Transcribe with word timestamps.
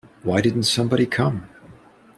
Why 0.23 0.41
didn’t 0.41 0.63
somebody 0.65 1.05
come? 1.05 1.47